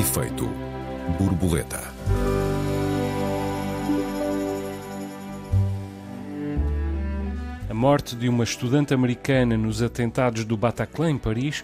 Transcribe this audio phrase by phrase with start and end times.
[0.00, 0.48] Efeito
[1.18, 1.92] borboleta.
[7.68, 11.62] A morte de uma estudante americana nos atentados do Bataclan em Paris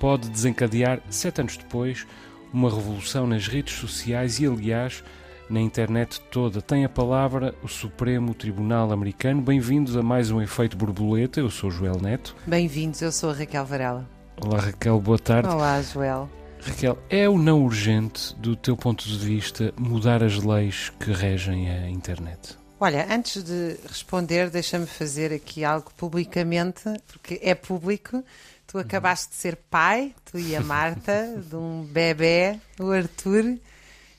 [0.00, 2.04] pode desencadear, sete anos depois,
[2.52, 5.04] uma revolução nas redes sociais e, aliás,
[5.48, 6.60] na internet toda.
[6.60, 9.40] Tem a palavra o Supremo Tribunal Americano.
[9.40, 11.38] Bem-vindos a mais um Efeito Borboleta.
[11.38, 12.34] Eu sou Joel Neto.
[12.48, 14.04] Bem-vindos, eu sou a Raquel Varela.
[14.44, 15.48] Olá, Raquel, boa tarde.
[15.48, 16.28] Olá, Joel.
[16.66, 21.70] Raquel, é ou não urgente, do teu ponto de vista, mudar as leis que regem
[21.70, 22.56] a internet?
[22.78, 28.22] Olha, antes de responder, deixa-me fazer aqui algo publicamente, porque é público.
[28.66, 33.56] Tu acabaste de ser pai, tu e a Marta, de um bebê, o Arthur,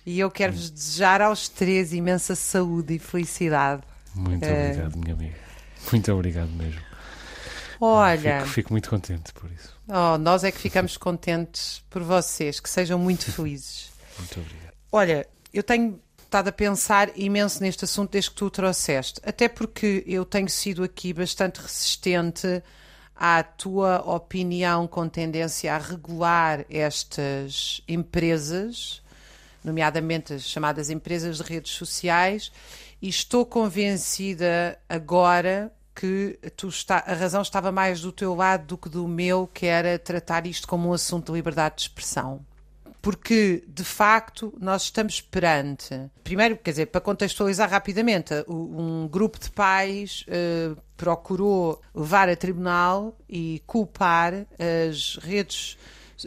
[0.06, 3.84] e eu quero-vos desejar aos três imensa saúde e felicidade.
[4.16, 4.70] Muito É.
[4.70, 5.36] obrigado, minha amiga.
[5.92, 6.87] Muito obrigado mesmo.
[7.80, 9.76] Olha, Fico, fico muito contente por isso.
[9.88, 13.92] oh, nós é que ficamos contentes por vocês, que sejam muito felizes.
[14.18, 14.74] Muito obrigado.
[14.92, 19.48] Olha, eu tenho estado a pensar imenso neste assunto desde que tu o trouxeste, até
[19.48, 22.62] porque eu tenho sido aqui bastante resistente
[23.16, 29.02] à tua opinião com tendência a regular estas empresas,
[29.64, 32.52] nomeadamente as chamadas empresas de redes sociais,
[33.02, 38.78] e estou convencida agora que tu está, a razão estava mais do teu lado do
[38.78, 42.46] que do meu, que era tratar isto como um assunto de liberdade de expressão.
[43.02, 49.50] Porque de facto nós estamos perante, primeiro, quer dizer, para contextualizar rapidamente, um grupo de
[49.50, 54.46] pais eh, procurou levar a tribunal e culpar
[54.90, 55.78] as redes,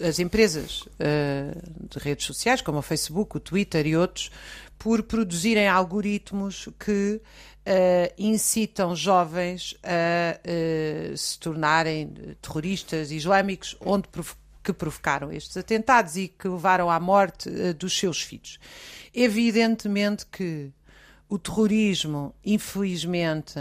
[0.02, 1.54] as empresas eh,
[1.88, 4.30] de redes sociais, como o Facebook, o Twitter e outros,
[4.80, 7.20] por produzirem algoritmos que
[7.64, 14.08] eh, incitam jovens a eh, se tornarem terroristas islâmicos, onde
[14.62, 18.58] que provocaram estes atentados e que levaram à morte eh, dos seus filhos.
[19.14, 20.70] Evidentemente que
[21.28, 23.54] o terrorismo, infelizmente,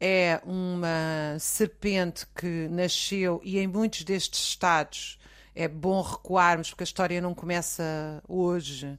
[0.00, 5.18] é uma serpente que nasceu e em muitos destes estados
[5.54, 8.98] é bom recuarmos, porque a história não começa hoje,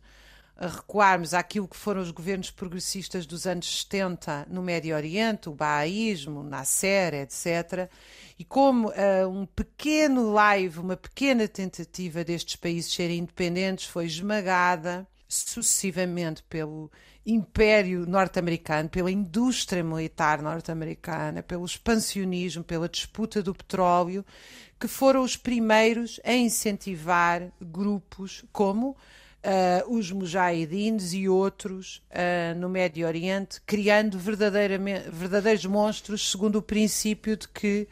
[0.58, 5.54] a recuarmos àquilo que foram os governos progressistas dos anos 70 no Médio Oriente, o
[5.54, 7.90] Bahaísmo, o Nasser, etc.
[8.40, 15.06] E como ah, um pequeno live, uma pequena tentativa destes países serem independentes foi esmagada
[15.28, 16.90] sucessivamente pelo
[17.26, 24.24] Império norte-americano, pela indústria militar norte-americana, pelo expansionismo, pela disputa do petróleo,
[24.80, 28.96] que foram os primeiros a incentivar grupos como
[29.46, 37.38] ah, os mujahidins e outros ah, no Médio Oriente, criando verdadeiros monstros, segundo o princípio
[37.38, 37.88] de que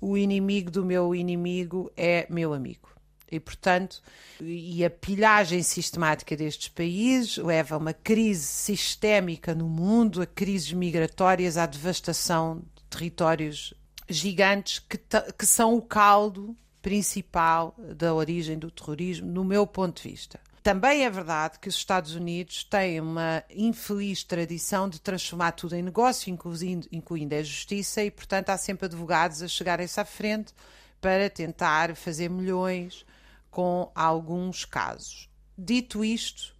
[0.00, 2.88] o inimigo do meu inimigo é meu amigo.
[3.30, 4.02] E, portanto,
[4.40, 10.72] e a pilhagem sistemática destes países leva a uma crise sistémica no mundo, a crises
[10.72, 13.74] migratórias, à devastação de territórios
[14.08, 14.98] gigantes que,
[15.36, 20.40] que são o caldo principal da origem do terrorismo, no meu ponto de vista.
[20.68, 25.82] Também é verdade que os Estados Unidos têm uma infeliz tradição de transformar tudo em
[25.82, 30.52] negócio, incluindo, incluindo a justiça, e, portanto, há sempre advogados a chegarem-se à frente
[31.00, 33.06] para tentar fazer milhões
[33.50, 35.30] com alguns casos.
[35.56, 36.54] Dito isto,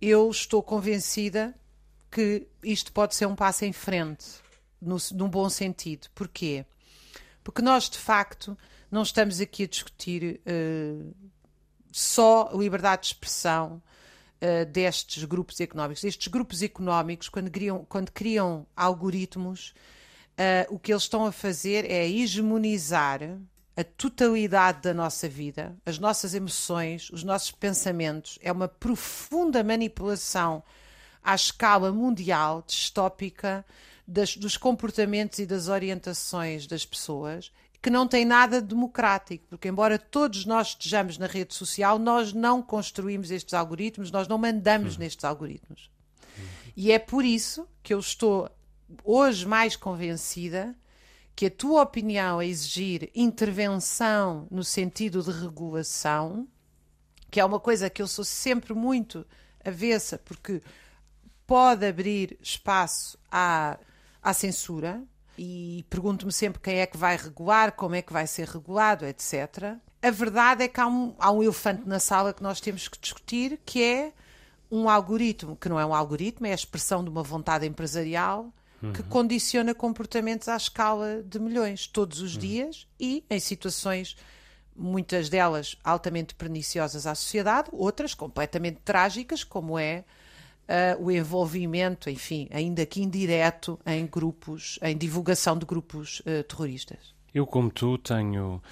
[0.00, 1.54] eu estou convencida
[2.10, 4.24] que isto pode ser um passo em frente,
[4.80, 6.08] no, num bom sentido.
[6.14, 6.64] Porquê?
[7.44, 8.56] Porque nós, de facto,
[8.90, 11.12] não estamos aqui a discutir eh,
[11.90, 13.82] só liberdade de expressão
[14.40, 16.04] eh, destes grupos económicos.
[16.04, 19.74] Estes grupos económicos, quando criam, quando criam algoritmos,
[20.36, 23.20] eh, o que eles estão a fazer é hegemonizar
[23.76, 28.38] a totalidade da nossa vida, as nossas emoções, os nossos pensamentos.
[28.42, 30.62] É uma profunda manipulação
[31.22, 33.64] à escala mundial, distópica,
[34.06, 37.52] das- dos comportamentos e das orientações das pessoas,
[37.82, 42.32] que não tem nada de democrático, porque embora todos nós estejamos na rede social, nós
[42.32, 45.90] não construímos estes algoritmos, nós não mandamos nestes algoritmos.
[46.76, 48.50] E é por isso que eu estou
[49.04, 50.76] hoje mais convencida
[51.34, 56.46] que a tua opinião a exigir intervenção no sentido de regulação,
[57.30, 59.26] que é uma coisa que eu sou sempre muito
[59.64, 60.60] avessa, porque
[61.46, 63.78] pode abrir espaço à,
[64.22, 65.02] à censura,
[65.42, 69.74] e pergunto-me sempre quem é que vai regular, como é que vai ser regulado, etc.
[70.02, 72.98] A verdade é que há um, há um elefante na sala que nós temos que
[73.00, 74.12] discutir, que é
[74.70, 78.52] um algoritmo, que não é um algoritmo, é a expressão de uma vontade empresarial
[78.94, 84.16] que condiciona comportamentos à escala de milhões, todos os dias e em situações
[84.76, 90.04] muitas delas altamente perniciosas à sociedade, outras completamente trágicas, como é
[90.70, 97.14] uh, o envolvimento, enfim, ainda que indireto, em grupos, em divulgação de grupos uh, terroristas.
[97.34, 98.62] Eu, como tu, tenho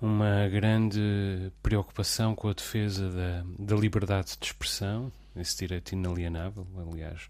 [0.00, 6.66] uma grande preocupação com a defesa da, da liberdade de expressão, esse direito inalienável.
[6.90, 7.28] Aliás,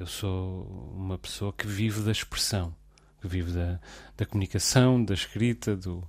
[0.00, 0.64] eu sou
[0.96, 2.74] uma pessoa que vive da expressão,
[3.20, 3.78] que vive da,
[4.16, 6.02] da comunicação, da escrita, do,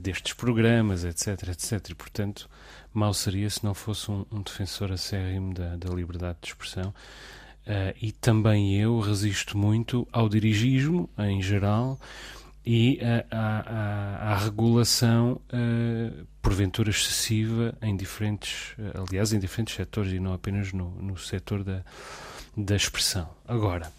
[0.00, 1.90] destes programas, etc, etc.
[1.90, 2.48] E, portanto,
[2.92, 6.94] mal seria se não fosse um, um defensor acérrimo da, da liberdade de expressão.
[7.66, 12.00] Uh, e também eu resisto muito ao dirigismo, em geral,
[12.64, 12.98] e
[13.30, 20.72] à, regulação, uh, porventura excessiva, em diferentes, uh, aliás, em diferentes setores e não apenas
[20.72, 21.82] no, no setor da,
[22.56, 23.28] da expressão.
[23.46, 23.92] Agora,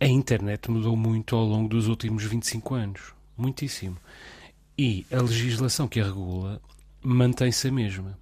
[0.00, 3.00] a internet mudou muito ao longo dos últimos 25 anos,
[3.36, 3.96] muitíssimo.
[4.78, 6.60] E a legislação que a regula
[7.06, 8.18] mantém-se a mesma.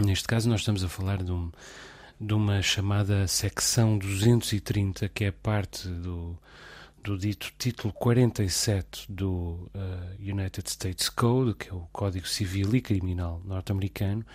[0.00, 1.50] Neste caso, nós estamos a falar de, um,
[2.20, 6.38] de uma chamada secção 230, que é parte do
[7.02, 12.80] do dito título 47 do uh, United States Code, que é o Código Civil e
[12.82, 14.26] Criminal norte-americano,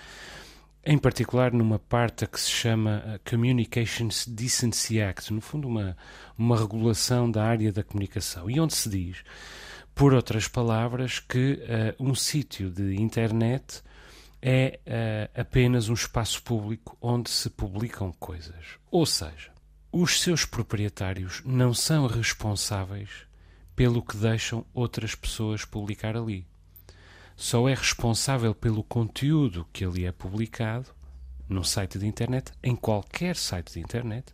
[0.84, 5.96] em particular numa parte que se chama eh, Communications Decency Act, no fundo uma,
[6.38, 9.24] uma regulação da área da comunicação, e onde se diz,
[9.96, 11.60] por outras palavras, que
[12.00, 13.82] uh, um sítio de internet
[14.42, 18.78] é uh, apenas um espaço público onde se publicam coisas.
[18.92, 19.52] Ou seja,
[19.92, 23.10] os seus proprietários não são responsáveis
[23.76, 26.46] pelo que deixam outras pessoas publicar ali.
[27.36, 30.88] Só é responsável pelo conteúdo que ali é publicado
[31.48, 34.34] num site de internet, em qualquer site de internet,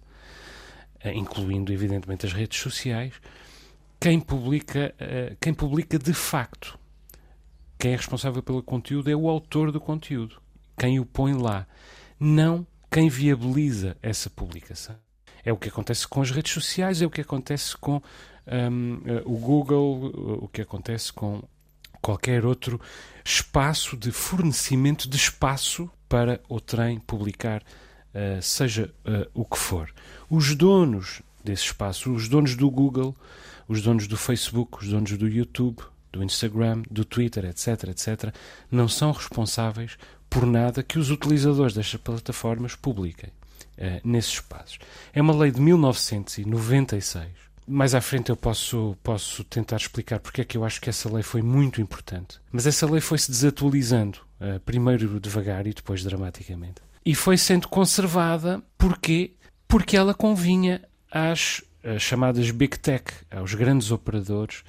[1.01, 3.13] eh, incluindo evidentemente as redes sociais,
[3.99, 6.79] quem publica, eh, quem publica de facto.
[7.77, 10.41] Quem é responsável pelo conteúdo é o autor do conteúdo,
[10.77, 11.65] quem o põe lá,
[12.19, 14.95] não quem viabiliza essa publicação.
[15.43, 18.01] É o que acontece com as redes sociais, é o que acontece com
[18.47, 21.41] um, eh, o Google, o que acontece com
[22.01, 22.79] qualquer outro
[23.23, 29.93] espaço de fornecimento de espaço para o trem publicar, uh, seja uh, o que for.
[30.29, 33.15] Os donos desse espaço, os donos do Google,
[33.67, 35.81] os donos do Facebook, os donos do YouTube,
[36.11, 38.33] do Instagram, do Twitter, etc., etc.,
[38.71, 39.97] não são responsáveis
[40.29, 43.31] por nada que os utilizadores destas plataformas publiquem.
[43.81, 44.77] Eh, nesses espaços.
[45.13, 47.29] É uma lei de 1996.
[47.65, 51.09] Mais à frente eu posso, posso tentar explicar porque é que eu acho que essa
[51.09, 52.41] lei foi muito importante.
[52.51, 56.81] Mas essa lei foi-se desatualizando, uh, primeiro devagar e depois dramaticamente.
[57.05, 63.91] E foi sendo conservada porque, porque ela convinha às uh, chamadas Big Tech, aos grandes
[63.91, 64.63] operadores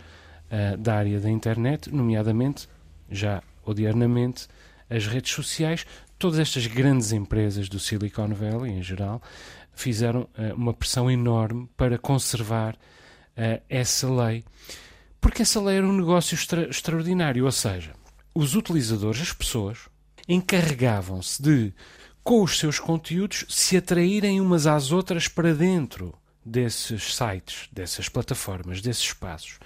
[0.51, 2.69] uh, da área da internet, nomeadamente,
[3.11, 4.49] já odiernamente,
[4.89, 5.87] as redes sociais,
[6.19, 9.23] todas estas grandes empresas do Silicon Valley, em geral,
[9.73, 14.45] fizeram uh, uma pressão enorme para conservar uh, essa lei,
[15.21, 17.45] porque essa lei era um negócio extra extraordinário.
[17.45, 17.93] Ou seja,
[18.35, 19.79] os utilizadores, as pessoas,
[20.29, 21.75] encarregavam-se de,
[22.23, 26.15] com os seus conteúdos, se atraírem umas às outras para dentro
[26.50, 29.58] desses sites, dessas plataformas, desses espaços.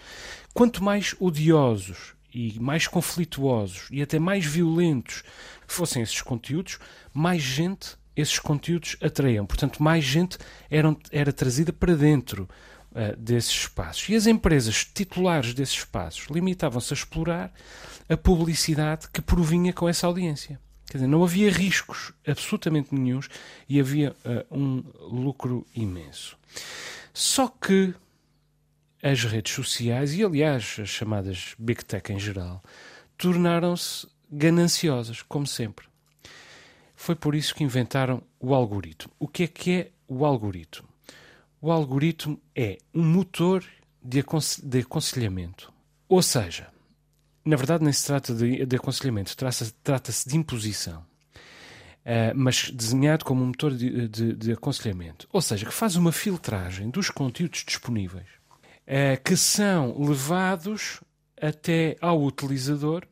[0.52, 5.22] Quanto mais odiosos e mais conflituosos e até mais violentos
[5.66, 6.78] fossem esses conteúdos,
[7.12, 9.46] mais gente esses conteúdos atraíam.
[9.46, 10.38] Portanto, mais gente
[10.70, 12.48] era trazida para dentro
[12.92, 14.08] uh, desses espaços.
[14.08, 17.52] E as empresas titulares desses espaços limitavam-se a explorar
[18.08, 20.60] a publicidade que provinha com essa audiência.
[20.94, 23.28] Quer dizer, não havia riscos absolutamente nenhums
[23.68, 26.38] e havia uh, um lucro imenso.
[27.12, 27.92] Só que
[29.02, 32.62] as redes sociais, e aliás as chamadas Big Tech em geral,
[33.18, 35.84] tornaram-se gananciosas, como sempre.
[36.94, 39.12] Foi por isso que inventaram o algoritmo.
[39.18, 40.88] O que é que é o algoritmo?
[41.60, 43.64] O algoritmo é um motor
[44.00, 44.24] de,
[44.62, 45.72] de aconselhamento.
[46.08, 46.68] Ou seja,
[47.44, 51.04] na verdade nem se trata de, de aconselhamento, trata-se trata de imposição.
[52.04, 55.26] Uh, mas desenhado como um motor de, de, de, aconselhamento.
[55.32, 58.26] Ou seja, que faz uma filtragem dos conteúdos disponíveis
[58.82, 61.00] uh, que são levados
[61.40, 63.06] até ao utilizador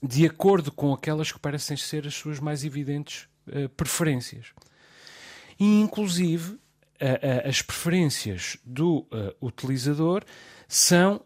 [0.00, 4.46] de acordo com aquelas que parecem ser as suas mais evidentes uh, preferências.
[5.58, 6.58] E, inclusive,
[7.46, 9.06] as preferências do
[9.40, 10.22] utilizador
[10.68, 11.20] são,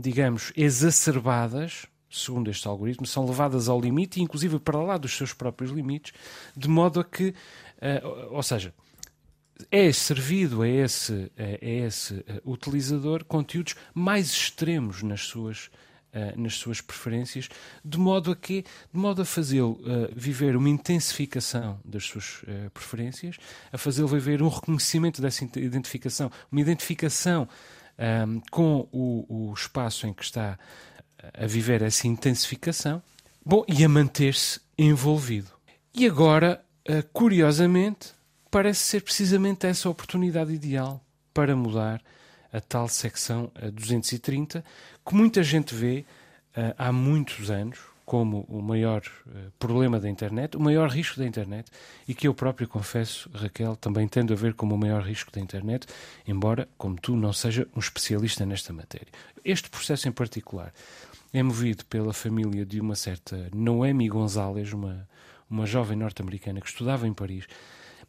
[0.00, 5.70] digamos, exacerbadas, segundo este algoritmo, são levadas ao limite, inclusive para lá dos seus próprios
[5.70, 6.12] limites,
[6.56, 7.34] de modo a que,
[8.30, 8.74] ou seja,
[9.70, 15.70] é servido a esse, a esse utilizador conteúdos mais extremos nas suas
[16.12, 17.48] uh, nas suas preferências,
[17.84, 22.70] de modo a que, de modo a fazê-lo uh, viver uma intensificação das suas uh,
[22.72, 23.36] preferências,
[23.72, 27.48] a fazê-lo viver um reconhecimento dessa identificação, uma identificação
[27.98, 30.58] um, com o, o espaço em que está
[31.34, 33.02] a viver essa intensificação,
[33.44, 35.50] bom, e a manter-se envolvido.
[35.94, 36.62] E agora,
[37.12, 38.12] curiosamente,
[38.50, 41.02] parece ser precisamente essa oportunidade ideal
[41.34, 42.00] para mudar
[42.52, 44.64] a tal secção 230,
[45.06, 46.04] que muita gente vê
[46.56, 47.78] uh, há muitos anos
[48.08, 51.70] como o maior uh, problema da internet, o maior risco da internet,
[52.08, 55.38] e que eu próprio confesso, Raquel, também tendo a ver como o maior risco da
[55.38, 55.86] internet,
[56.26, 59.08] embora, como tu, não seja um especialista nesta matéria.
[59.44, 60.72] Este processo em particular
[61.34, 65.06] é movido pela família de uma certa Noemi Gonzalez, uma,
[65.50, 67.44] uma jovem norte-americana que estudava em Paris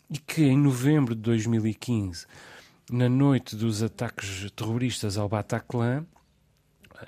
[0.10, 2.26] e que em novembro de 2015
[2.90, 6.06] na noite dos ataques terroristas ao Bataclan,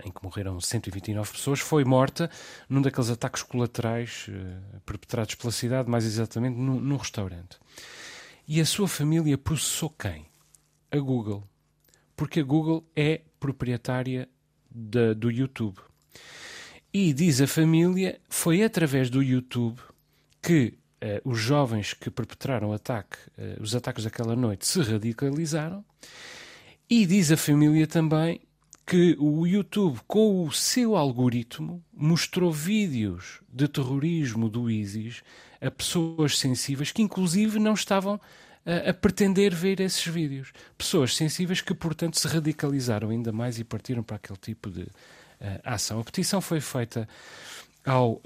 [0.03, 2.29] em que morreram 129 pessoas, foi morta
[2.69, 7.57] num daqueles ataques colaterais uh, perpetrados pela cidade, mais exatamente num, num restaurante.
[8.47, 10.25] E a sua família processou quem?
[10.91, 11.47] A Google.
[12.15, 14.27] Porque a Google é proprietária
[14.69, 15.79] da, do YouTube.
[16.93, 19.79] E diz a família, foi através do YouTube
[20.41, 25.83] que Uh, os jovens que perpetraram o ataque, uh, os ataques daquela noite se radicalizaram.
[26.87, 28.39] E diz a família também
[28.85, 35.23] que o YouTube, com o seu algoritmo, mostrou vídeos de terrorismo do ISIS
[35.61, 40.51] a pessoas sensíveis que, inclusive, não estavam uh, a pretender ver esses vídeos.
[40.77, 44.87] Pessoas sensíveis que, portanto, se radicalizaram ainda mais e partiram para aquele tipo de
[45.63, 45.99] ação.
[45.99, 47.07] A petição foi feita
[47.85, 48.21] ao uh,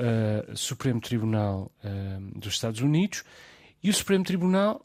[0.56, 3.24] Supremo Tribunal uh, dos Estados Unidos
[3.82, 4.84] e o Supremo Tribunal,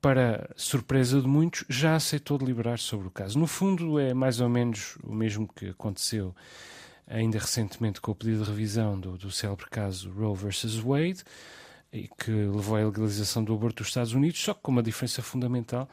[0.00, 3.38] para surpresa de muitos, já aceitou deliberar sobre o caso.
[3.38, 6.34] No fundo, é mais ou menos o mesmo que aconteceu
[7.06, 11.24] ainda recentemente com o pedido de revisão do, do célebre caso Roe versus Wade,
[11.90, 15.88] que levou à legalização do aborto dos Estados Unidos, só que com uma diferença fundamental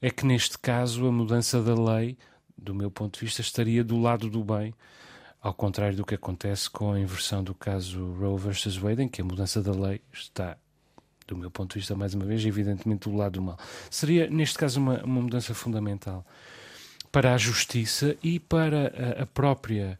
[0.00, 2.16] é que neste caso a mudança da lei,
[2.56, 4.72] do meu ponto de vista, estaria do lado do bem
[5.40, 9.20] ao contrário do que acontece com a inversão do caso Roe versus Wade, em que
[9.20, 10.56] a mudança da lei está,
[11.26, 13.58] do meu ponto de vista, mais uma vez, evidentemente do lado do mal.
[13.90, 16.26] Seria, neste caso, uma, uma mudança fundamental
[17.10, 19.98] para a justiça e para a, a própria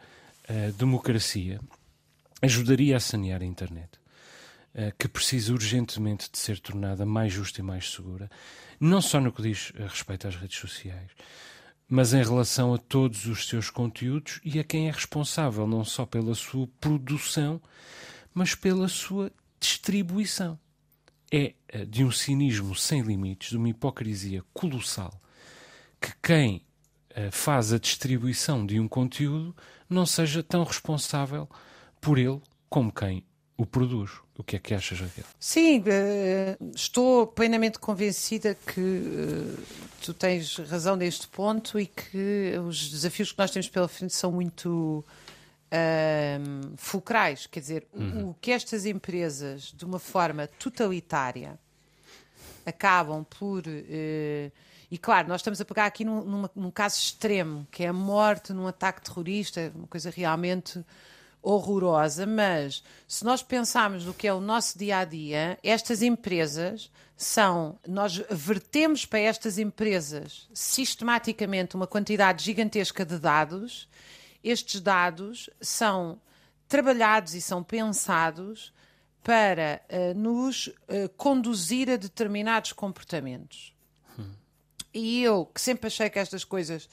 [0.49, 1.61] a democracia.
[2.41, 3.91] Ajudaria a sanear a internet,
[4.99, 8.29] que precisa urgentemente de ser tornada mais justa e mais segura,
[8.81, 11.13] não só no que diz respeito às redes sociais,
[11.89, 16.05] mas em relação a todos os seus conteúdos e a quem é responsável não só
[16.05, 17.61] pela sua produção,
[18.35, 20.59] mas pela sua distribuição.
[21.33, 25.19] É eh, de um cinismo sem limites, de uma hipocrisia colossal,
[25.99, 26.63] que quem
[27.11, 29.57] eh, faz a distribuição de um conteúdo
[29.89, 31.49] não seja tão responsável
[32.01, 33.25] por ele como quem
[33.57, 34.11] o produz.
[34.37, 35.25] O que é que achas, Raquel?
[35.39, 39.57] Sim, eh, estou plenamente convencida que
[40.03, 44.33] tu tens razão neste ponto e que os desafios que nós temos pela frente são
[44.33, 45.05] muito
[45.73, 47.47] uh, fulcrais.
[47.47, 48.31] Quer dizer, uhum.
[48.31, 51.59] o que estas empresas, de uma forma totalitária,
[52.65, 53.67] acabam por.
[53.67, 54.53] Uh,
[54.91, 57.93] e claro, nós estamos a pegar aqui num, numa, num caso extremo, que é a
[57.95, 60.85] morte num ataque terrorista, uma coisa realmente
[61.43, 66.91] horrorosa, mas se nós pensarmos no que é o nosso dia a dia, estas empresas
[67.17, 67.79] são.
[67.87, 73.89] Nós vertemos para estas empresas sistematicamente uma quantidade gigantesca de dados.
[74.43, 76.21] Estes dados são
[76.69, 78.73] trabalhados e são pensados
[79.23, 83.73] para uh, nos uh, conduzir a determinados comportamentos.
[84.19, 84.33] Hum.
[84.93, 86.89] E eu, que sempre achei que estas coisas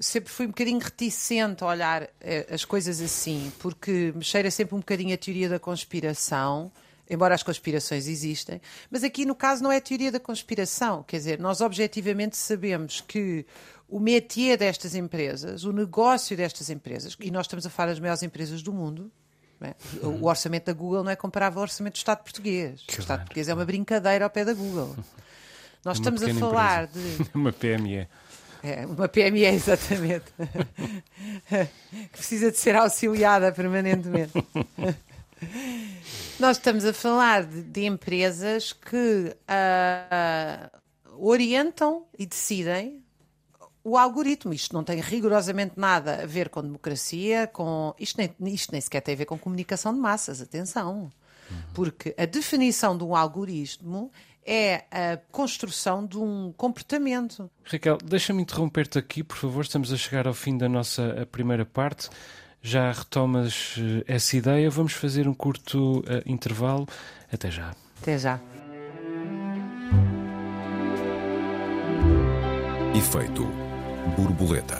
[0.00, 4.74] sempre fui um bocadinho reticente a olhar eh, as coisas assim, porque me cheira sempre
[4.74, 6.72] um bocadinho a teoria da conspiração,
[7.08, 11.18] embora as conspirações existem, mas aqui no caso não é a teoria da conspiração, quer
[11.18, 13.44] dizer, nós objetivamente sabemos que
[13.90, 18.22] o métier destas empresas, o negócio destas empresas, e nós estamos a falar das maiores
[18.22, 19.10] empresas do mundo,
[19.60, 19.74] é?
[20.02, 22.80] o orçamento da Google não é comparável ao orçamento do Estado português.
[22.80, 24.96] o Estado português é uma brincadeira ao pé da Google.
[25.84, 27.24] Nós é estamos a falar empresa.
[27.24, 27.30] de.
[27.34, 28.08] uma PME.
[28.62, 30.26] É, uma PME, exatamente.
[31.48, 34.32] que precisa de ser auxiliada permanentemente.
[36.38, 40.78] Nós estamos a falar de, de empresas que uh,
[41.18, 43.02] orientam e decidem
[43.82, 44.52] o algoritmo.
[44.52, 49.00] Isto não tem rigorosamente nada a ver com democracia, com isto nem, isto nem sequer
[49.00, 51.10] tem a ver com comunicação de massas, atenção.
[51.74, 54.10] Porque a definição de um algoritmo
[54.44, 57.50] é a construção de um comportamento.
[57.64, 59.62] Raquel, deixa-me interromper-te aqui, por favor.
[59.62, 62.08] Estamos a chegar ao fim da nossa primeira parte.
[62.62, 64.68] já retomas eh, essa ideia.
[64.68, 66.86] Vamos fazer um curto uh, intervalo.
[67.32, 67.74] Até já.
[68.00, 68.38] Até já.
[72.94, 73.69] Efeito
[74.16, 74.78] borboleta.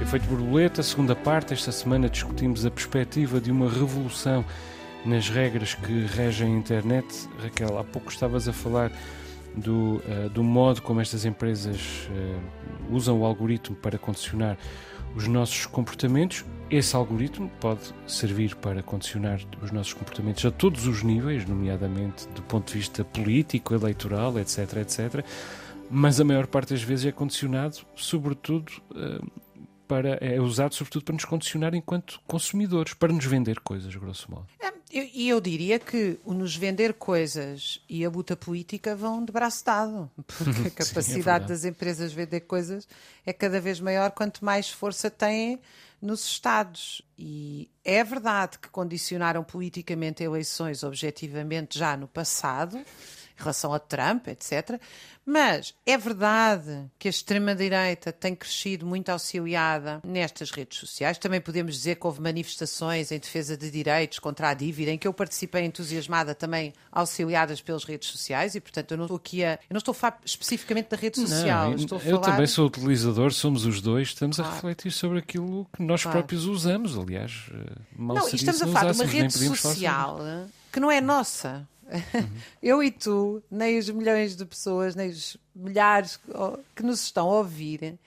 [0.00, 1.52] Efeito borboleta, segunda parte.
[1.52, 4.44] Esta semana discutimos a perspectiva de uma revolução
[5.04, 7.06] nas regras que regem a internet.
[7.42, 8.90] Raquel, há pouco estavas a falar
[9.54, 14.56] do, uh, do modo como estas empresas uh, usam o algoritmo para condicionar
[15.14, 16.44] os nossos comportamentos.
[16.70, 22.42] Esse algoritmo pode servir para condicionar os nossos comportamentos a todos os níveis, nomeadamente do
[22.42, 25.24] ponto de vista político, eleitoral, etc, etc.
[25.90, 29.26] Mas a maior parte das vezes é condicionado, sobretudo, uh,
[29.86, 34.46] para, é usado sobretudo para nos condicionar enquanto consumidores, para nos vender coisas, grosso modo.
[34.60, 39.24] É, e eu, eu, diria que o nos vender coisas e a luta política vão
[39.24, 42.88] de braço dado, porque a capacidade Sim, é das empresas vender coisas
[43.26, 45.60] é cada vez maior quanto mais força têm
[46.00, 47.02] nos Estados.
[47.18, 52.78] E é verdade que condicionaram politicamente eleições objetivamente já no passado,
[53.38, 54.80] em relação a Trump, etc.
[55.30, 61.18] Mas é verdade que a extrema-direita tem crescido muito auxiliada nestas redes sociais.
[61.18, 65.06] Também podemos dizer que houve manifestações em defesa de direitos contra a dívida, em que
[65.06, 69.52] eu participei entusiasmada também auxiliadas pelas redes sociais e, portanto, eu não estou aqui a.
[69.52, 71.72] Eu não estou a falar especificamente da rede social.
[71.72, 72.32] Não, estou a eu falar...
[72.32, 74.50] também sou utilizador, somos os dois, estamos claro.
[74.50, 76.20] a refletir sobre aquilo que nós claro.
[76.20, 76.96] próprios usamos.
[76.96, 80.20] Aliás, eh, mal não, estamos a falar de uma rede social
[80.72, 81.68] que não é nossa.
[81.88, 82.28] Uhum.
[82.62, 86.20] Eu e tu, nem os milhões de pessoas, nem os milhares
[86.76, 87.98] que nos estão a ouvir,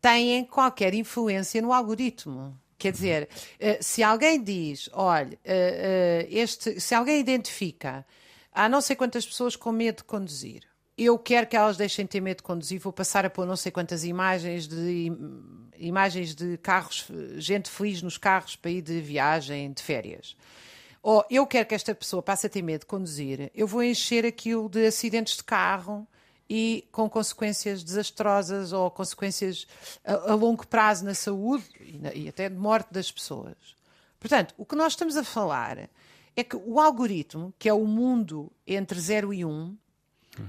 [0.00, 2.56] têm qualquer influência no algoritmo.
[2.78, 3.28] Quer dizer,
[3.58, 8.06] eh, se alguém diz, olha, eh, eh, este, se alguém identifica
[8.52, 10.62] há não sei quantas pessoas com medo de conduzir,
[10.96, 13.56] eu quero que elas deixem de ter medo de conduzir, vou passar a pôr não
[13.56, 15.12] sei quantas imagens de
[15.78, 17.06] imagens de carros,
[17.36, 20.36] gente feliz nos carros para ir de viagem, de férias
[21.06, 24.26] ou eu quero que esta pessoa passe a ter medo de conduzir, eu vou encher
[24.26, 26.04] aquilo de acidentes de carro
[26.50, 29.68] e com consequências desastrosas ou consequências
[30.04, 33.54] a, a longo prazo na saúde e, na, e, até de morte das pessoas.
[34.18, 35.88] Portanto, o que nós estamos a falar
[36.34, 39.76] é que o algoritmo, que é o mundo entre 0 e 1, um,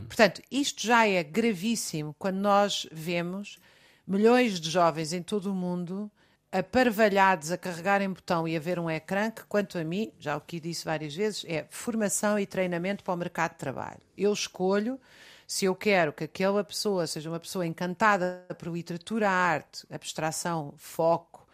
[0.07, 3.59] portanto, isto já é gravíssimo quando nós vemos
[4.07, 6.09] milhões de jovens em todo o mundo
[6.51, 10.41] aparvalhados a carregarem botão e a ver um ecrã, que quanto a mim, já o
[10.41, 14.01] que disse várias vezes, é formação e treinamento para o mercado de trabalho.
[14.17, 14.99] Eu escolho
[15.45, 21.47] se eu quero que aquela pessoa seja uma pessoa encantada por literatura, arte, abstração, foco,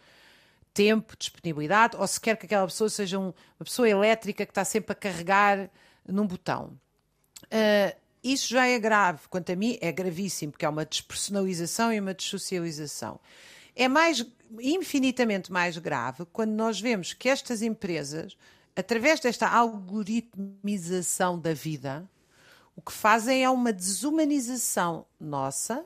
[0.72, 4.64] tempo, disponibilidade, ou se quer que aquela pessoa seja um, uma pessoa elétrica que está
[4.64, 5.70] sempre a carregar
[6.06, 6.76] num botão.
[7.44, 12.00] Uh, isso já é grave, quanto a mim é gravíssimo, porque é uma despersonalização e
[12.00, 13.20] uma dessocialização.
[13.76, 14.24] É mais
[14.60, 18.36] infinitamente mais grave quando nós vemos que estas empresas,
[18.76, 22.08] através desta algoritmização da vida,
[22.76, 25.84] o que fazem é uma desumanização nossa,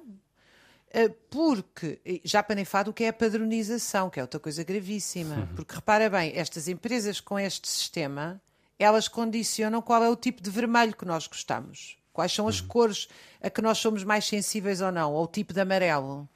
[0.91, 4.65] eh, porque, já para nem falar do que é a padronização, que é outra coisa
[4.65, 5.35] gravíssima.
[5.37, 5.47] Uhum.
[5.55, 8.41] Porque repara bem, estas empresas com este sistema,
[8.79, 11.99] elas condicionam qual é o tipo de vermelho que nós gostamos.
[12.13, 12.69] Quais são as uhum.
[12.69, 13.09] cores
[13.41, 16.29] a que nós somos mais sensíveis ou não, ou o tipo de amarelo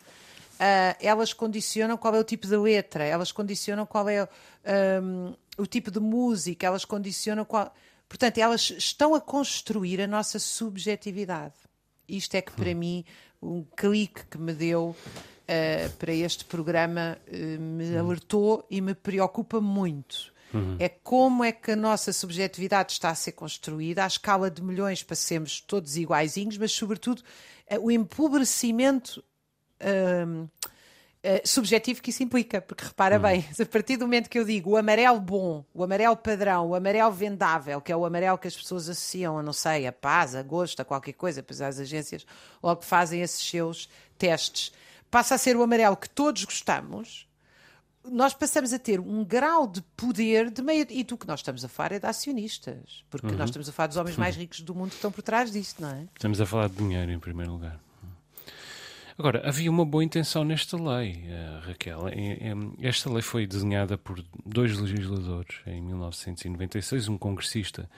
[0.62, 4.28] uh, elas condicionam qual é o tipo de letra, elas condicionam qual é
[5.02, 7.74] um, o tipo de música, elas condicionam qual.
[8.08, 11.54] Portanto, elas estão a construir a nossa subjetividade.
[12.08, 12.76] Isto é que, para hum.
[12.76, 13.04] mim,
[13.40, 17.98] um clique que me deu uh, para este programa uh, me hum.
[17.98, 20.32] alertou e me preocupa muito.
[20.52, 20.76] Uhum.
[20.78, 25.02] É como é que a nossa subjetividade está a ser construída à escala de milhões
[25.02, 27.22] para sermos todos iguaizinhos, mas, sobretudo,
[27.80, 29.24] o empobrecimento
[29.82, 30.48] uh,
[31.44, 33.22] subjetivo que isso implica, porque repara hum.
[33.22, 36.74] bem, a partir do momento que eu digo o amarelo bom, o amarelo padrão, o
[36.74, 40.34] amarelo vendável, que é o amarelo que as pessoas associam a, não sei, a paz,
[40.34, 42.26] a gosto, a qualquer coisa, pois as agências
[42.62, 44.72] logo fazem esses seus testes,
[45.10, 47.28] passa a ser o amarelo que todos gostamos,
[48.10, 50.86] nós passamos a ter um grau de poder de meio.
[50.90, 53.36] E do que nós estamos a falar é de acionistas, porque uhum.
[53.36, 55.80] nós estamos a falar dos homens mais ricos do mundo que estão por trás disto,
[55.80, 56.08] não é?
[56.14, 57.78] Estamos a falar de dinheiro em primeiro lugar.
[59.18, 62.00] Agora, havia uma boa intenção nesta lei, uh, Raquel.
[62.80, 67.88] Esta lei foi desenhada por dois legisladores em 1996, um congressista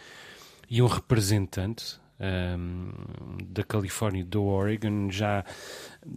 [0.69, 5.09] e um representante um, ehm, da Califórnia e do Oregon.
[5.11, 5.45] Já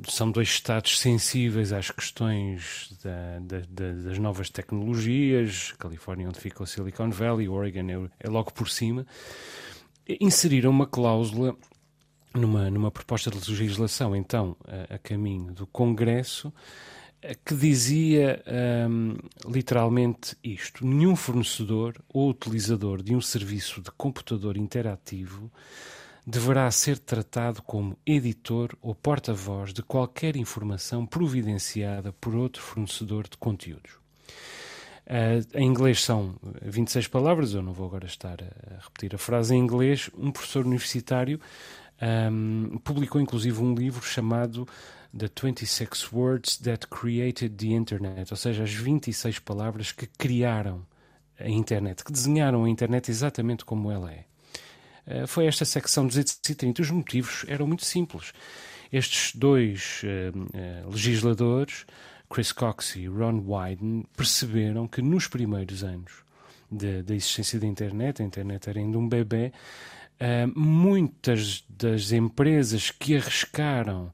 [0.07, 5.73] são dois estados sensíveis às questões da, da, da, das novas tecnologias.
[5.77, 9.05] Califórnia, onde fica o Silicon Valley, Oregon é, é logo por cima.
[10.19, 11.55] Inseriram uma cláusula
[12.33, 16.53] numa, numa proposta de legislação, então, a, a caminho do Congresso,
[17.45, 18.43] que dizia
[18.89, 19.17] um,
[19.49, 25.51] literalmente isto: nenhum fornecedor ou utilizador de um serviço de computador interativo
[26.25, 33.37] deverá ser tratado como editor ou porta-voz de qualquer informação providenciada por outro fornecedor de
[33.37, 33.93] conteúdos.
[35.05, 39.55] Uh, em inglês são 26 palavras, eu não vou agora estar a repetir a frase
[39.55, 40.09] em inglês.
[40.17, 41.39] Um professor universitário
[42.01, 44.67] um, publicou inclusive um livro chamado
[45.17, 50.85] The 26 Words That Created the Internet, ou seja, as 26 palavras que criaram
[51.39, 54.25] a internet, que desenharam a internet exatamente como ela é.
[55.07, 56.81] Uh, foi esta secção 230.
[56.81, 58.33] Os motivos eram muito simples.
[58.91, 61.85] Estes dois uh, legisladores
[62.29, 66.25] Chris Cox e Ron Wyden perceberam que nos primeiros anos
[66.69, 69.53] da existência da internet, a internet era ainda um bebê,
[70.21, 74.11] uh, muitas das empresas que arriscaram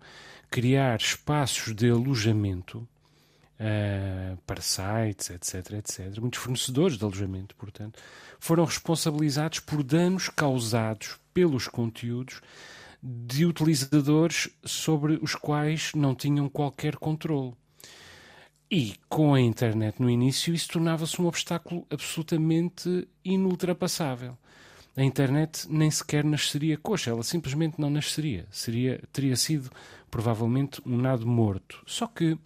[0.49, 2.87] criar espaços de alojamento
[3.59, 7.99] uh, para sites, etc, etc, muitos fornecedores de alojamento, portanto,
[8.39, 12.41] foram responsabilizados por danos causados pelos conteúdos
[13.01, 17.53] de utilizadores sobre os quais não tinham qualquer controle.
[18.71, 24.37] E com a internet no início, isso tornava-se um obstáculo absolutamente inultrapassável.
[24.95, 28.45] A internet nem sequer nasceria coxa, ela simplesmente não nasceria.
[28.51, 29.71] Seria, teria sido
[30.09, 31.81] provavelmente um nado morto.
[31.87, 32.37] Só que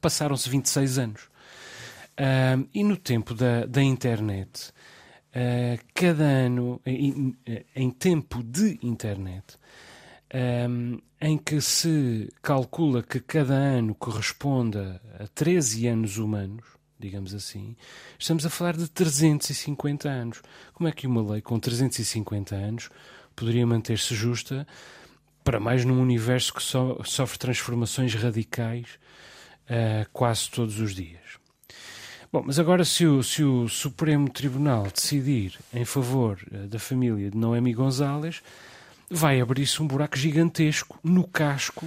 [0.00, 1.22] passaram-se 26 anos.
[2.12, 4.72] Uh, e no tempo da, da internet,
[5.30, 7.36] uh, cada ano, em,
[7.74, 9.56] em tempo de internet,
[10.68, 16.64] um, em que se calcula que cada ano corresponda a 13 anos humanos,
[17.02, 17.74] digamos assim,
[18.18, 20.40] estamos a falar de 350 anos.
[20.72, 22.90] Como é que uma lei com 350 anos
[23.34, 24.66] poderia manter-se justa
[25.42, 28.86] para mais num universo que so sofre transformações radicais
[29.64, 31.20] uh, quase todos os dias?
[32.32, 37.30] Bom, mas agora se o, se o Supremo Tribunal decidir em favor uh, da família
[37.30, 38.42] de Noemi Gonzalez,
[39.10, 41.86] vai abrir-se um buraco gigantesco no casco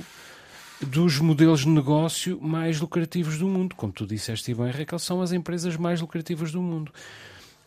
[0.81, 3.75] dos modelos de negócio mais lucrativos do mundo.
[3.75, 6.91] Como tu disseste bem, Raquel, são as empresas mais lucrativas do mundo.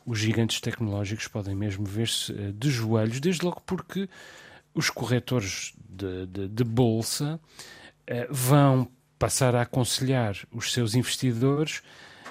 [0.05, 4.09] Os gigantes tecnológicos podem mesmo ver-se eh, de joelhos, desde logo porque
[4.75, 7.41] os corretores de, de, de bolsa
[8.09, 11.83] uh, vão passar a aconselhar os seus investidores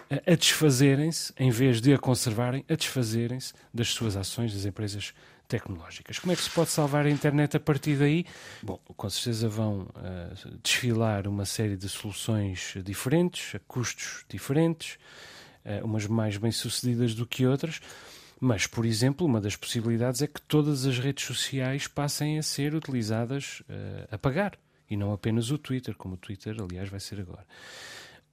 [0.10, 5.14] uh, a desfazerem-se, em vez de a conservarem, a desfazerem-se das suas ações das empresas
[5.48, 6.20] tecnológicas.
[6.20, 8.26] Como é que se pode salvar a internet a partir daí?
[8.62, 14.98] Bom, com certeza vão uh, desfilar uma série de soluções diferentes, a custos diferentes,
[15.66, 17.80] uh, umas mais bem-sucedidas do que outras.
[18.40, 22.76] Mas, por exemplo, uma das possibilidades é que todas as redes sociais passem a ser
[22.76, 24.54] utilizadas uh, a pagar
[24.90, 27.46] e não apenas o Twitter, como o Twitter, aliás, vai ser agora.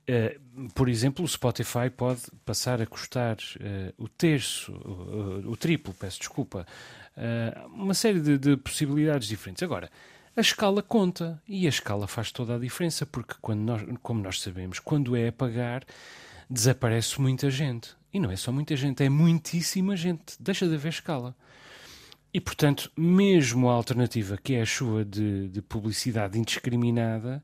[0.06, 4.72] Uh, por exemplo, o Spotify pode passar a custar uh, o terço,
[5.46, 6.66] o triplo, peço desculpa,
[7.72, 9.62] uma série de, de, possibilidades diferentes.
[9.62, 9.90] Agora,
[10.36, 14.40] a escala conta e a escala faz toda a diferença, porque, quando nós, como nós
[14.40, 15.84] sabemos, quando é a pagar,
[16.50, 17.90] desaparece muita gente.
[18.12, 20.36] E não é só muita gente, é muitíssima gente.
[20.40, 21.34] Deixa de haver escala.
[22.32, 27.42] E, portanto, mesmo a alternativa, que é a chuva de, de publicidade indiscriminada,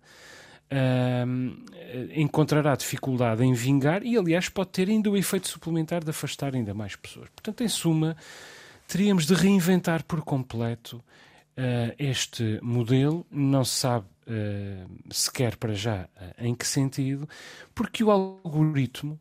[0.73, 1.65] Uh,
[2.15, 6.73] encontrará dificuldade em vingar e, aliás, pode ter ainda o efeito suplementar de afastar ainda
[6.73, 7.29] mais pessoas.
[7.31, 8.17] Portanto, em suma,
[8.91, 13.25] teríamos de reinventar por completo uh, este modelo.
[13.31, 17.29] Não se sabe uh, sequer para já uh, em que sentido,
[17.73, 19.19] porque o algoritmo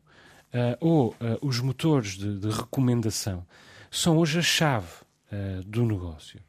[0.80, 3.46] ou os motores de, de, recomendação
[3.88, 4.88] são hoje a chave
[5.64, 6.40] do negócio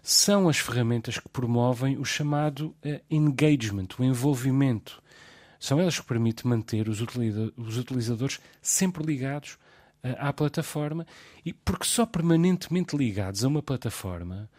[0.00, 2.72] são as ferramentas que promovem o chamado
[3.10, 5.02] engagement, o envolvimento.
[5.58, 7.00] São elas que permitem manter os,
[7.56, 9.58] os utilizadores sempre ligados
[10.18, 11.06] à plataforma
[11.44, 14.50] e porque só permanentemente ligados a uma plataforma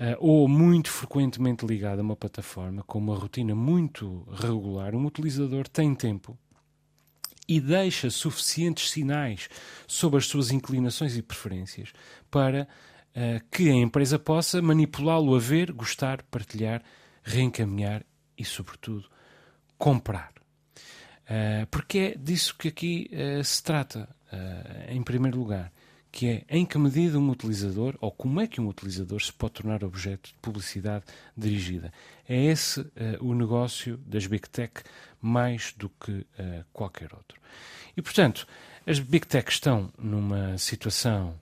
[0.00, 5.68] uh, ou muito frequentemente ligado a uma plataforma com uma rotina muito regular, um utilizador
[5.68, 6.38] tem tempo
[7.48, 9.48] e deixa suficientes sinais
[9.86, 11.92] sobre as suas inclinações e preferências
[12.30, 12.66] para
[13.14, 16.82] uh, que a empresa possa manipulá-lo a ver, gostar, partilhar,
[17.22, 18.04] reencaminhar
[18.36, 19.08] e, sobretudo,
[19.78, 20.32] comprar.
[21.28, 24.08] Uh, porque é disso que aqui uh, se trata,
[24.88, 25.72] em primeiro lugar,
[26.10, 29.54] que é em que medida um utilizador, ou como é que um utilizador se pode
[29.54, 31.04] tornar objeto de publicidade
[31.36, 31.92] dirigida.
[32.28, 32.86] É esse
[33.20, 34.72] o negócio das Big Tech
[35.20, 36.26] mais do que
[36.72, 37.40] qualquer outro.
[37.96, 38.46] E, portanto,
[38.86, 41.38] as Big Tech estão numa situação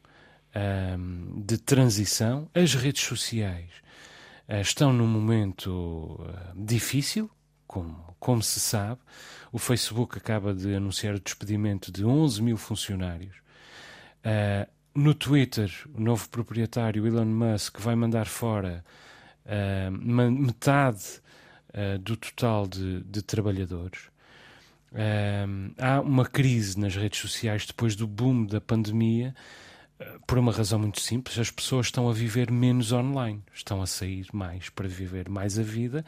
[0.55, 3.71] um, de transição, as redes sociais
[4.49, 7.29] uh, estão num momento uh, difícil,
[7.67, 9.01] como, como se sabe.
[9.53, 13.37] O Facebook acaba de anunciar o despedimento de 11 mil funcionários.
[14.25, 18.85] Uh, no Twitter, o novo proprietário Elon Musk vai mandar fora
[19.91, 21.21] metade
[22.01, 24.09] do total de, de trabalhadores.
[25.79, 29.35] há uma crise nas redes sociais depois do boom da pandemia
[30.27, 34.27] por uma razão muito simples, as pessoas estão a viver menos online, estão a sair
[34.33, 36.05] mais para viver mais a vida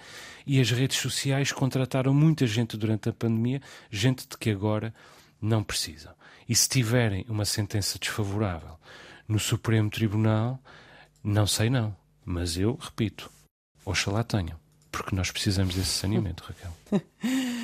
[0.46, 4.94] e as redes sociais contrataram muita gente durante a pandemia, gente de que agora
[5.40, 6.12] não precisam.
[6.48, 8.78] E se tiverem uma sentença desfavorável
[9.28, 10.60] no Supremo Tribunal,
[11.22, 13.30] não sei não, mas eu repito,
[13.84, 14.58] oxalá tenham,
[14.90, 16.76] porque nós precisamos desse saneamento, Raquel.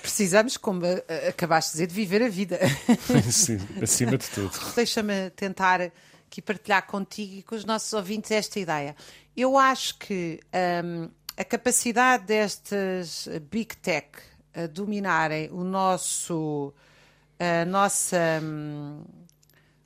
[0.00, 0.82] precisamos, como
[1.28, 2.58] acabaste de dizer, de viver a vida.
[3.30, 4.52] Sim, acima de tudo.
[4.74, 5.80] Deixa-me tentar
[6.26, 8.94] aqui partilhar contigo e com os nossos ouvintes esta ideia.
[9.36, 10.40] Eu acho que
[10.84, 14.08] um, a capacidade destas big tech
[14.54, 16.72] a dominarem o nosso,
[17.38, 19.04] a nossa, um,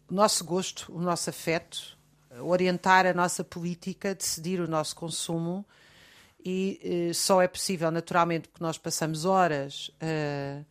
[0.09, 1.99] o nosso gosto, o nosso afeto,
[2.41, 5.67] orientar a nossa política, decidir o nosso consumo
[6.45, 10.63] e eh, só é possível, naturalmente, porque nós passamos horas, eh,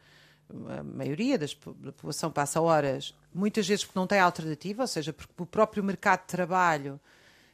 [0.70, 5.14] a maioria das, da população passa horas, muitas vezes porque não tem alternativa, ou seja,
[5.14, 7.00] porque o próprio mercado de trabalho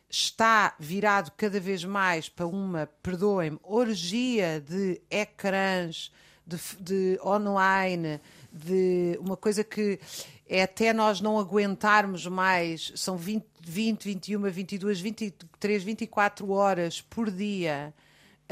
[0.09, 6.11] está virado cada vez mais para uma, perdoem-me, orgia de ecrãs,
[6.45, 9.99] de, de online, de uma coisa que
[10.47, 17.31] é até nós não aguentarmos mais, são 20, 20 21, 22, 23, 24 horas por
[17.31, 17.93] dia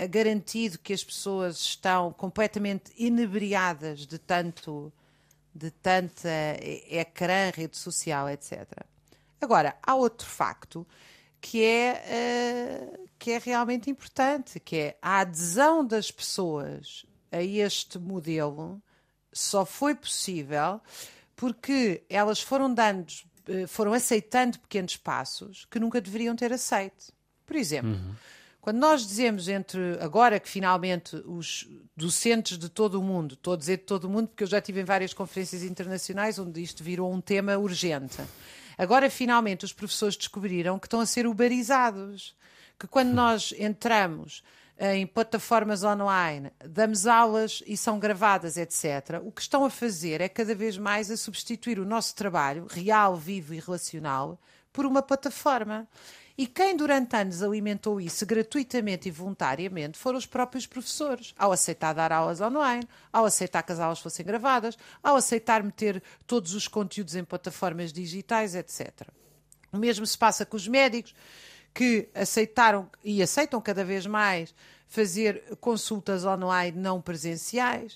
[0.09, 4.91] garantido que as pessoas estão completamente inebriadas de tanto
[5.55, 6.29] de tanta
[6.89, 8.67] ecrã, rede social, etc.
[9.39, 10.87] Agora, há outro facto
[11.39, 17.99] que é, uh, que é realmente importante, que é a adesão das pessoas a este
[17.99, 18.81] modelo
[19.31, 20.81] só foi possível
[21.35, 23.11] porque elas foram dando,
[23.47, 27.11] eh, foram aceitando pequenos passos que nunca deveriam ter aceito.
[27.45, 28.15] Por exemplo, uhum
[28.63, 33.57] quando nós dizemos entre agora que finalmente os docentes de todo o mundo, estou a
[33.57, 36.81] dizer de todo o mundo porque eu já tive em várias conferências internacionais onde isto
[36.81, 38.21] virou um tema urgente.
[38.77, 42.37] Agora finalmente os professores descobriram que estão a ser uberizados,
[42.79, 44.41] que quando nós entramos
[44.79, 49.21] em plataformas online, damos aulas e são gravadas, etc.
[49.25, 53.17] O que estão a fazer é cada vez mais a substituir o nosso trabalho real,
[53.17, 54.39] vivo e relacional
[54.71, 55.85] por uma plataforma.
[56.35, 61.93] E quem durante anos alimentou isso gratuitamente e voluntariamente foram os próprios professores, ao aceitar
[61.93, 66.67] dar aulas online, ao aceitar que as aulas fossem gravadas, ao aceitar meter todos os
[66.67, 69.07] conteúdos em plataformas digitais, etc.
[69.71, 71.13] O mesmo se passa com os médicos,
[71.73, 74.53] que aceitaram e aceitam cada vez mais
[74.87, 77.93] fazer consultas online não presenciais.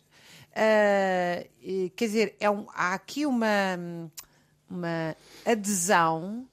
[0.51, 3.77] Uh, quer dizer, é um, há aqui uma,
[4.69, 6.47] uma adesão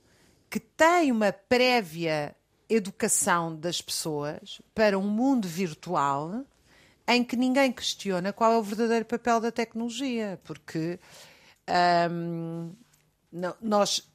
[0.54, 2.32] que tem uma prévia
[2.70, 6.44] educação das pessoas para um mundo virtual
[7.08, 11.00] em que ninguém questiona qual é o verdadeiro papel da tecnologia, porque
[12.08, 12.72] hum,
[13.60, 14.08] nós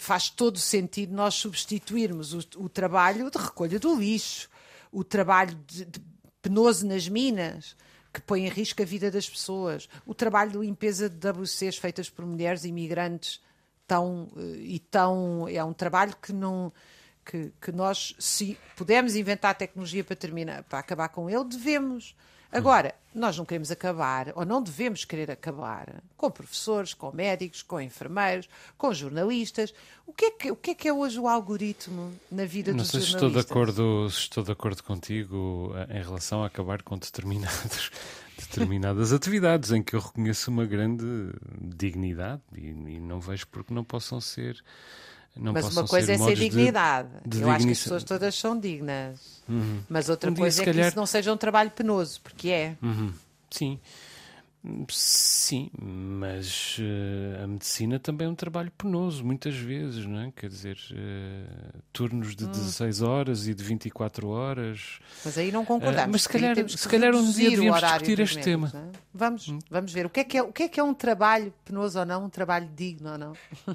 [0.00, 4.50] faz todo sentido nós substituirmos o, o, trabalho de recolha do lixo,
[4.90, 6.00] o trabalho de, de
[6.42, 7.76] penoso nas minas,
[8.12, 12.10] que põe em risco a vida das pessoas, o trabalho de limpeza de WCs feitas
[12.10, 13.40] por mulheres imigrantes
[13.86, 16.72] tão eh, e tão é um trabalho que não
[17.24, 22.14] que, que nós se pudermos inventar tecnologia para terminar para acabar com ele devemos.
[22.52, 27.80] Agora nós não queremos acabar ou não devemos querer acabar com professores com médicos com
[27.80, 29.74] enfermeiros com jornalistas.
[30.06, 32.78] O que é que o que é, que é hoje o algoritmo na vida não
[32.78, 36.46] dos sei jornalistas se estou de acordo estou de acordo contigo eh, em relação a
[36.46, 37.90] acabar com determinados
[38.38, 41.04] determinadas atividades em que eu reconheço uma grande
[41.60, 44.62] dignidade e, e não vejo porque não possam ser.
[45.36, 47.08] Não mas uma coisa é ser dignidade.
[47.24, 49.42] De, de eu acho que as pessoas todas são dignas.
[49.48, 49.80] Uhum.
[49.88, 50.84] Mas outra um coisa dia, é calhar...
[50.84, 52.76] que isso não seja um trabalho penoso, porque é.
[52.82, 53.12] Uhum.
[53.50, 53.78] Sim.
[54.88, 60.32] Sim, mas uh, a medicina também é um trabalho penoso, muitas vezes, não é?
[60.34, 62.50] Quer dizer, uh, turnos de hum.
[62.50, 64.98] 16 horas e de 24 horas.
[65.24, 66.08] Mas aí não concordamos.
[66.08, 68.72] Uh, mas se calhar, se calhar um dia devíamos discutir este tema.
[68.74, 68.98] É?
[69.14, 69.58] Vamos, hum.
[69.70, 70.04] vamos ver.
[70.06, 72.24] O que, é que é, o que é que é um trabalho penoso ou não,
[72.24, 73.32] um trabalho digno ou não?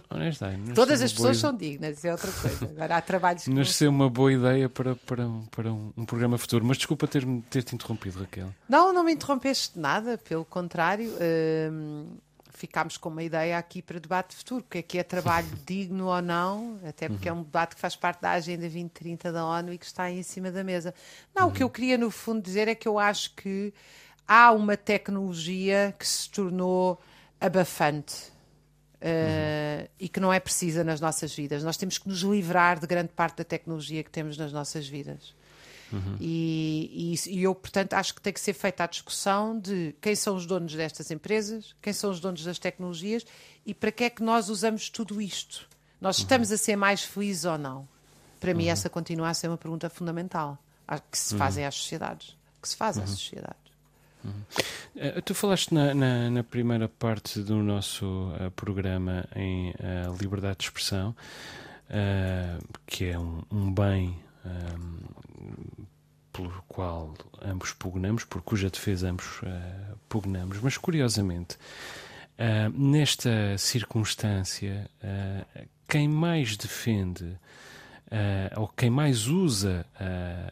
[0.09, 2.65] Honestamente, Todas as pessoas são dignas, isso é outra coisa.
[2.65, 3.49] Agora há trabalhos que.
[3.49, 7.41] Nasceu uma boa ideia para, para, um, para um, um programa futuro, mas desculpa ter-te
[7.49, 8.53] ter interrompido, Raquel.
[8.67, 13.99] Não, não me interrompeste nada, pelo contrário contrário, uh, ficámos com uma ideia aqui para
[13.99, 17.43] debate futuro, o que é que é trabalho digno ou não, até porque é um
[17.43, 20.51] debate que faz parte da Agenda 2030 da ONU e que está aí em cima
[20.51, 20.93] da mesa.
[21.35, 23.71] Não, o que eu queria no fundo dizer é que eu acho que
[24.27, 26.99] há uma tecnologia que se tornou
[27.39, 28.31] abafante.
[29.03, 31.63] Uh, e que não é precisa nas nossas vidas.
[31.63, 35.33] Nós temos que nos livrar de grande parte da tecnologia que temos nas nossas vidas.
[35.91, 36.17] Uhum.
[36.19, 40.15] E, e, e, eu, portanto, acho que tem que ser feita a discussão de quem
[40.15, 43.25] são os donos destas empresas, quem são os donos das tecnologias
[43.65, 45.67] e para que é que nós usamos tudo isto.
[45.99, 46.23] Nós uhum.
[46.23, 47.87] estamos a ser mais felizes ou não?
[48.39, 48.57] Para uhum.
[48.57, 50.57] mim, essa continua a ser uma pergunta fundamental
[51.09, 52.35] que se fazem às sociedades.
[52.61, 53.61] Que se faz às sociedades.
[54.23, 60.59] Uh, tu falaste na, na, na, primeira parte do nosso uh, programa em uh, liberdade
[60.59, 61.15] de expressão,
[62.85, 64.90] que é um, um bem um,
[66.81, 67.13] qual
[67.43, 70.59] ambos pugnamos, por cuja defesa ambos uh, pugnamos.
[70.61, 71.55] Mas, curiosamente,
[72.39, 77.37] uh, nesta circunstância, uh, quem mais defende
[78.57, 79.85] ou quem mais usa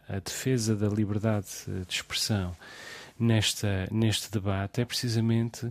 [0.08, 1.50] a defesa da liberdade
[1.86, 2.56] de expressão
[3.20, 5.68] nesta, neste debate é precisamente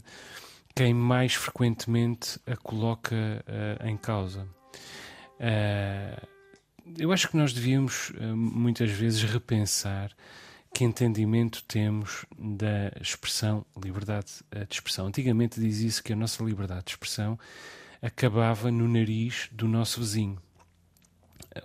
[0.75, 3.43] quem mais frequentemente a coloca
[3.83, 4.47] em causa.
[6.99, 10.15] Eu acho que nós devíamos muitas vezes repensar
[10.73, 15.07] que entendimento temos da expressão liberdade eh, de expressão.
[15.07, 17.39] Antigamente dizia-se que a nossa liberdade de expressão
[18.01, 20.41] acabava no nariz do nosso vizinho.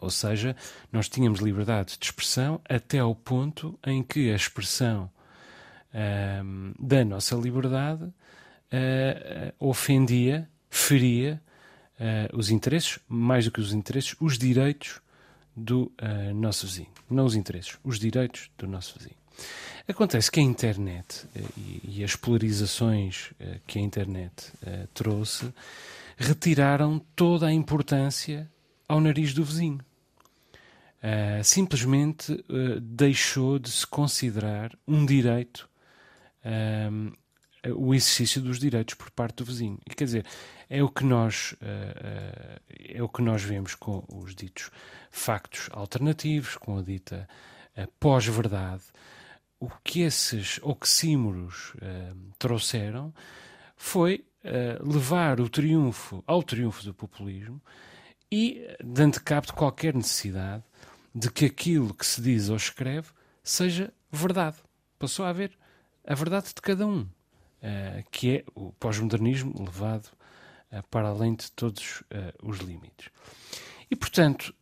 [0.01, 0.55] Ou seja,
[0.91, 5.11] nós tínhamos liberdade de expressão até ao ponto em que a expressão
[5.93, 8.11] ehm, da nossa liberdade
[8.73, 11.41] uh, ofendia, feria
[11.99, 14.99] uh, os interesses, mais do que os interesses, os direitos
[15.55, 16.89] do uh, nosso vizinho.
[17.09, 19.15] Não os interesses, os direitos do nosso vizinho.
[19.87, 24.51] Acontece que a internet uh, e, e, as polarizações uh, que a internet
[24.93, 25.53] trouxe
[26.17, 28.49] retiraram toda a importância
[28.87, 29.79] ao nariz do vizinho.
[31.43, 32.45] simplesmente
[32.81, 35.67] deixou de se considerar um direito
[37.75, 39.79] o exercício dos direitos por parte do vizinho.
[39.89, 40.25] E quer dizer,
[40.73, 42.59] é o que nós uh,
[42.89, 44.71] é o que nós vemos com os ditos
[45.11, 47.29] factos alternativos, com a dita
[47.77, 48.83] uh, pós-verdade.
[49.59, 51.73] O que esses oxímoros
[52.37, 53.13] trouxeram
[53.77, 54.25] foi
[54.81, 57.61] levar o triunfo ao triunfo do populismo
[58.29, 60.65] e dando cabo de qualquer necessidade
[61.15, 63.07] de que aquilo que se diz ou escreve
[63.41, 64.57] seja verdade.
[64.99, 65.57] Passou a haver
[66.05, 67.07] a verdade de cada um.
[67.65, 70.09] Eh, que é o pós-modernismo levado
[70.89, 73.09] para além de todos uh, os limites.
[73.89, 74.53] E, portanto,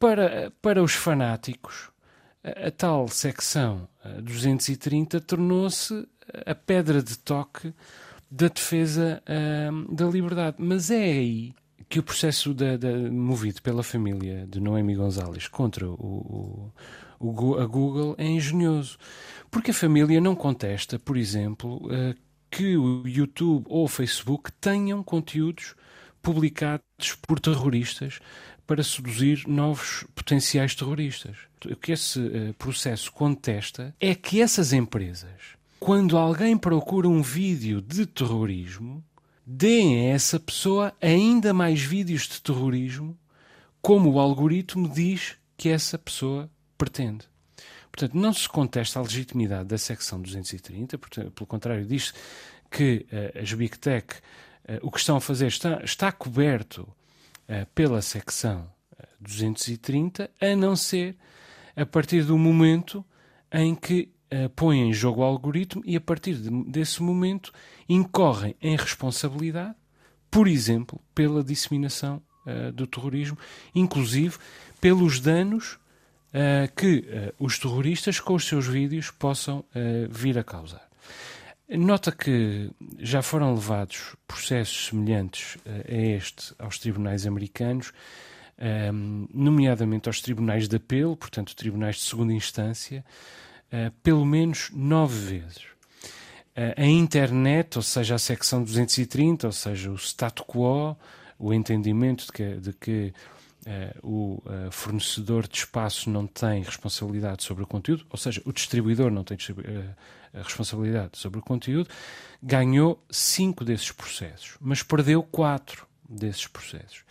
[0.00, 1.88] para, para os fanáticos,
[2.42, 3.88] a tal secção
[4.20, 6.04] 230 tornou-se
[6.44, 7.72] a pedra de toque
[8.28, 9.22] da defesa
[9.88, 10.56] da liberdade.
[10.58, 11.54] Mas é aí
[11.92, 16.72] que o processo da, da, movido pela família de Noemi Gonzalez contra o,
[17.20, 18.96] o, o, a Google é engenhoso.
[19.50, 21.86] Porque a família não contesta, por exemplo,
[22.52, 25.74] que o YouTube ou o Facebook tenham conteúdos
[26.20, 28.20] publicados por terroristas
[28.66, 31.34] para seduzir novos potenciais terroristas.
[31.64, 35.30] O que esse uh, processo contesta é que essas empresas,
[35.80, 39.02] quando alguém procura um vídeo de terrorismo,
[39.46, 43.18] deem a essa pessoa ainda mais vídeos de terrorismo,
[43.80, 47.31] como o algoritmo diz que essa pessoa pretende.
[47.92, 52.14] Portanto, não se contesta a legitimidade da secção 230, portanto, pelo contrário, diz
[52.70, 57.66] que uh, as Big Tech uh, o que estão a fazer está, está coberto uh,
[57.74, 58.66] pela secção
[59.20, 61.16] 230, a não ser
[61.76, 63.04] a partir do momento
[63.52, 64.10] em que
[64.56, 67.52] põem em jogo o algoritmo e a partir de, desse momento
[67.86, 69.74] incorrem em responsabilidade,
[70.30, 72.22] por exemplo, pela disseminação
[72.74, 73.36] do terrorismo,
[73.74, 74.38] inclusive
[74.80, 75.78] pelos danos
[76.32, 79.64] uh, que uh, os terroristas, com os seus vídeos, possam uh,
[80.10, 80.88] vir a causar.
[81.68, 87.94] Nota que já foram levados processos semelhantes a este aos tribunais americanos,
[89.32, 93.02] nomeadamente aos tribunais de apelo, portanto, tribunais de segunda instância,
[94.02, 95.62] pelo menos nove vezes.
[96.76, 100.94] A internet, ou seja, a secção 230, ou seja, o status quo,
[101.38, 103.14] o entendimento de que, de que
[104.02, 109.10] o uh, fornecedor de espaço não tem responsabilidade sobre o conteúdo, ou seja, o distribuidor
[109.10, 111.88] não tem uh, responsabilidade sobre o conteúdo,
[112.42, 117.04] ganhou cinco desses processos, mas perdeu quatro desses processos.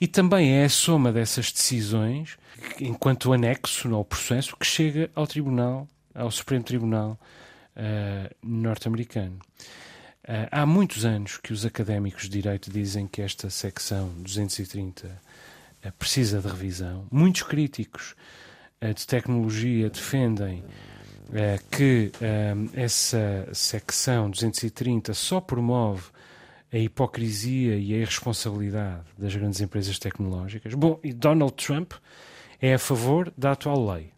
[0.00, 2.36] E também é a soma dessas decisões,
[2.80, 7.18] enquanto anexo ao processo, que chega ao Tribunal, ao Supremo Tribunal
[8.42, 9.38] norte-americano.
[10.28, 15.10] Uh, há muitos anos que os académicos de Direito dizem que esta secção 230 uh,
[15.98, 17.06] precisa de revisão.
[17.10, 18.14] Muitos críticos
[18.82, 20.64] uh, de tecnologia defendem
[21.70, 22.10] que
[22.72, 26.04] essa secção 230 só promove
[26.72, 30.74] a hipocrisia e a irresponsabilidade das grandes empresas tecnológicas.
[30.74, 31.92] Bom, e Donald Trump
[32.60, 34.10] é a favor da atual lei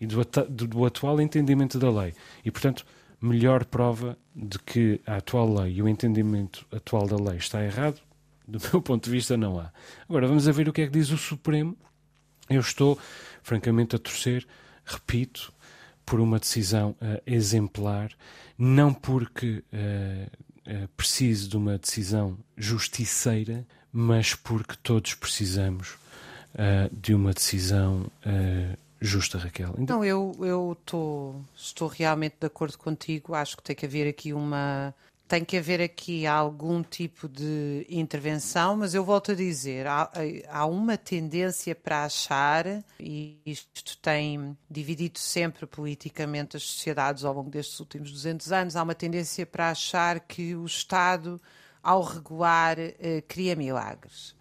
[0.00, 2.14] e do, do, do atual entendimento da lei.
[2.44, 2.84] E, portanto,
[3.20, 8.00] melhor prova de que a atual lei e o entendimento atual da lei está errado,
[8.46, 9.72] do meu ponto de vista, não há.
[10.08, 11.76] Agora, vamos a ver o que é que diz o Supremo.
[12.48, 12.98] Eu estou,
[13.42, 14.46] francamente, a torcer,
[14.84, 15.52] repito,
[16.04, 18.10] por uma decisão uh, exemplar,
[18.58, 25.96] não porque uh, uh, de uma decisão justiceira, mas porque todos precisamos
[26.92, 28.06] de uma decisão
[29.00, 29.74] justa, Raquel.
[29.76, 33.34] Então, eu, eu tô, estou realmente de acordo contigo.
[33.34, 34.94] Acho que tem que haver aqui uma.
[35.26, 40.10] Tem que haver aqui algum tipo de intervenção, mas eu volto a dizer: há,
[40.48, 42.66] há uma tendência para achar,
[43.00, 48.82] e isto tem dividido sempre politicamente as sociedades ao longo destes últimos 200 anos, há
[48.82, 51.40] uma tendência para achar que o Estado,
[51.82, 54.34] ao regular, eh, cria milagres.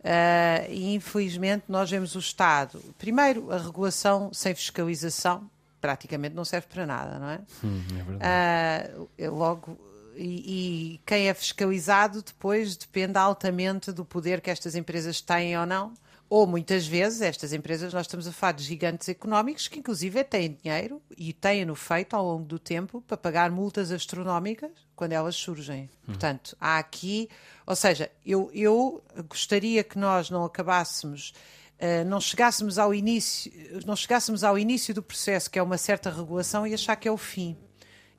[0.00, 2.82] Uh, e infelizmente nós vemos o Estado.
[2.96, 7.40] Primeiro, a regulação sem fiscalização praticamente não serve para nada, não é?
[7.62, 9.28] Hum, é verdade.
[9.28, 9.78] Uh, logo,
[10.22, 15.64] e, e, quem é fiscalizado depois depende altamente do poder que estas empresas têm ou
[15.64, 15.94] não.
[16.28, 20.56] Ou muitas vezes estas empresas, nós estamos a falar de gigantes económicos que inclusive têm
[20.62, 25.84] dinheiro e têm-no feito ao longo do tempo para pagar multas astronómicas quando elas surgem.
[25.84, 26.06] Hum.
[26.06, 27.28] Portanto, há aqui,
[27.66, 31.32] ou seja, eu, eu gostaria que nós não acabássemos
[31.80, 33.50] Uh, não chegássemos ao início,
[33.86, 37.10] não chegássemos ao início do processo, que é uma certa regulação, e achar que é
[37.10, 37.56] o fim.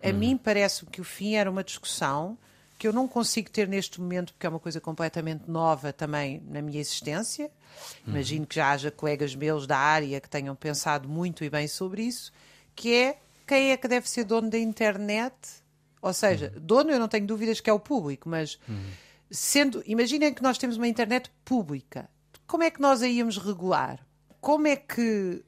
[0.03, 0.13] A hum.
[0.13, 2.37] mim parece que o fim era uma discussão
[2.81, 6.63] que eu não consigo ter neste momento, porque é uma coisa completamente nova também na
[6.63, 7.51] minha existência.
[8.07, 12.01] Imagino que já haja colegas meus da área que tenham pensado muito e bem sobre
[12.01, 12.31] isso,
[12.75, 15.35] que é quem é que deve ser dono da internet?
[16.01, 18.57] Ou seja, dono eu não tenho dúvidas que é o público, mas
[19.29, 22.09] sendo, imaginem que nós temos uma internet pública.
[22.47, 23.99] Como é que nós a íamos regular?
[24.39, 25.43] Como é que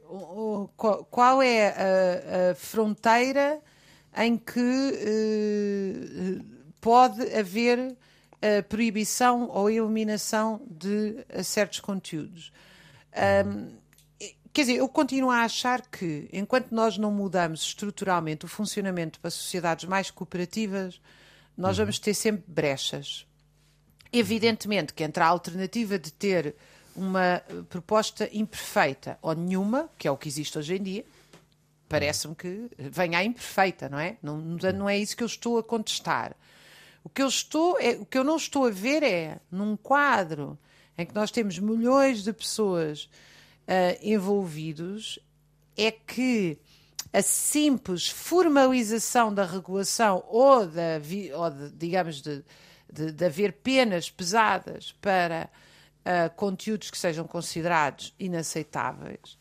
[1.09, 3.59] qual é a, a fronteira
[4.17, 6.43] em que uh,
[6.79, 7.95] pode haver
[8.41, 12.51] a proibição ou eliminação de certos conteúdos.
[13.45, 13.71] Um,
[14.51, 19.31] quer dizer, eu continuo a achar que, enquanto nós não mudamos estruturalmente o funcionamento para
[19.31, 20.99] sociedades mais cooperativas,
[21.57, 23.25] nós vamos ter sempre brechas.
[24.11, 26.53] Evidentemente que entre a alternativa de ter
[26.95, 31.05] uma proposta imperfeita ou nenhuma, que é o que existe hoje em dia,
[31.93, 34.17] parece-me que venha a imperfeita, não é?
[34.19, 36.35] Não, não é isso que eu estou a contestar.
[37.03, 40.57] O que eu estou, é, o que eu não estou a ver é num quadro
[40.97, 45.19] em que nós temos milhões de pessoas uh, envolvidos,
[45.77, 46.57] é que
[47.11, 50.99] a simples formalização da regulação ou, da,
[51.35, 52.43] ou de, digamos, de,
[52.91, 55.47] de, de, haver penas pesadas para
[55.99, 59.37] uh, conteúdos que sejam considerados inaceitáveis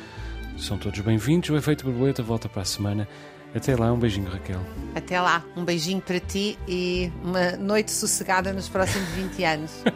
[0.58, 1.50] são todos bem-vindos.
[1.50, 3.06] O Efeito Borboleta volta para a semana.
[3.54, 4.60] Até lá, um beijinho, Raquel.
[4.94, 9.82] Até lá, um beijinho para ti e uma noite sossegada nos próximos 20 anos.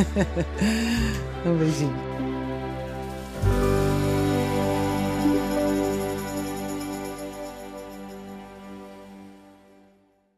[1.46, 3.79] um beijinho.